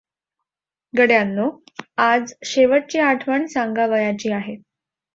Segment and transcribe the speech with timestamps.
[0.93, 1.49] "गड्यांनो!
[1.99, 4.55] आज शेवटची आठवण सांगावयाची आहे.